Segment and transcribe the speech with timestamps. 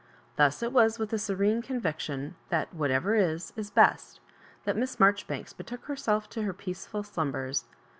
[0.35, 4.19] Thus it was with a serene conviction that '* whatever is, is best,"
[4.63, 7.65] that Miss Marjoribanks betook her self to her peaceful slumbers.